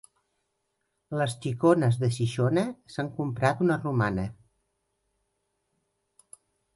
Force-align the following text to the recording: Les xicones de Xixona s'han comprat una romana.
Les 1.21 1.33
xicones 1.41 1.99
de 2.03 2.07
Xixona 2.15 2.63
s'han 2.93 3.11
comprat 3.19 3.61
una 3.65 3.77
romana. 3.83 4.23